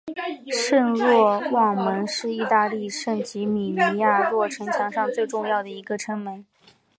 [0.51, 6.43] 圣若望门是意大利圣吉米尼亚诺城墙上最重要的一个城门。